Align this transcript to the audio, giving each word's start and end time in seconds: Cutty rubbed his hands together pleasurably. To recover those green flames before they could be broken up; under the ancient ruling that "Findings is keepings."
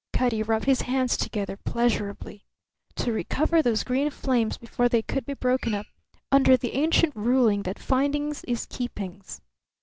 Cutty 0.13 0.41
rubbed 0.41 0.65
his 0.65 0.81
hands 0.81 1.15
together 1.15 1.55
pleasurably. 1.57 2.43
To 2.95 3.13
recover 3.13 3.61
those 3.61 3.83
green 3.83 4.09
flames 4.09 4.57
before 4.57 4.89
they 4.89 5.03
could 5.03 5.27
be 5.27 5.35
broken 5.35 5.75
up; 5.75 5.85
under 6.31 6.57
the 6.57 6.73
ancient 6.73 7.15
ruling 7.15 7.61
that 7.69 7.77
"Findings 7.77 8.43
is 8.45 8.65
keepings." 8.65 9.41